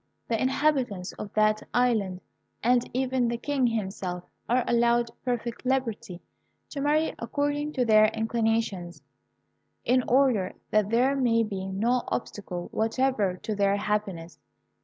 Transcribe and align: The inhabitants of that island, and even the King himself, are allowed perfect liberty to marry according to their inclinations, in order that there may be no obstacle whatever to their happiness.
The 0.29 0.41
inhabitants 0.41 1.13
of 1.19 1.31
that 1.35 1.61
island, 1.75 2.21
and 2.63 2.89
even 2.91 3.27
the 3.27 3.37
King 3.37 3.67
himself, 3.67 4.23
are 4.49 4.63
allowed 4.67 5.11
perfect 5.23 5.63
liberty 5.63 6.23
to 6.71 6.81
marry 6.81 7.13
according 7.19 7.73
to 7.73 7.85
their 7.85 8.07
inclinations, 8.07 9.03
in 9.85 10.01
order 10.07 10.55
that 10.71 10.89
there 10.89 11.15
may 11.15 11.43
be 11.43 11.67
no 11.67 12.01
obstacle 12.07 12.67
whatever 12.71 13.37
to 13.43 13.53
their 13.53 13.75
happiness. 13.75 14.39